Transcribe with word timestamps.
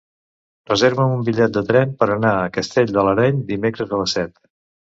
Reserva'm 0.71 1.13
un 1.17 1.21
bitllet 1.27 1.53
de 1.59 1.63
tren 1.67 1.93
per 2.01 2.09
anar 2.15 2.33
a 2.39 2.49
Castell 2.57 2.97
de 2.97 3.07
l'Areny 3.11 3.47
dimecres 3.53 3.97
a 3.97 4.05
les 4.05 4.21
set. 4.21 4.39